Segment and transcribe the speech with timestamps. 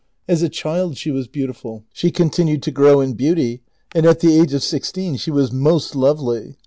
[0.27, 3.61] As a child she was beautiful, she continued to grow in beauty,
[3.93, 6.57] and at the age of sixteen she was most lovely.